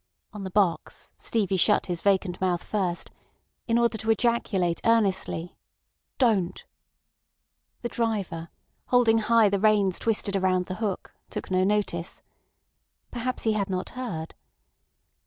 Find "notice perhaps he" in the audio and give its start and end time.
11.63-13.53